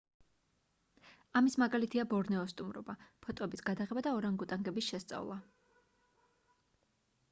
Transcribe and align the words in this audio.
ამის 1.39 1.57
მაგალითია 1.65 2.07
ბორნეოს 2.15 2.55
სტუმრობა 2.55 2.97
ფოტოების 3.27 3.65
გადაღება 3.69 4.05
და 4.09 4.17
ორანგუტანგების 4.21 4.93
შესწავლა 4.93 5.41